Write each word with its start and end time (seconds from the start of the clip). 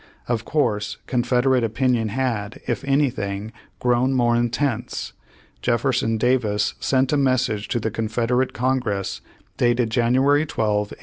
Of 0.27 0.45
course 0.45 0.97
Confederate 1.05 1.63
opin 1.63 1.93
ion 1.95 2.07
had, 2.07 2.59
if 2.67 2.83
anything, 2.83 3.53
grown 3.77 4.13
more 4.15 4.35
intense. 4.35 5.13
Jef 5.61 5.81
ferson 5.81 6.17
Davis 6.17 6.73
sent 6.79 7.13
a 7.13 7.17
message 7.17 7.67
to 7.67 7.79
the 7.79 7.91
Confederate 7.91 8.51
Congress 8.51 9.21
dated 9.57 9.91
January 9.91 10.43
12, 10.43 10.69
1863. 10.69 10.99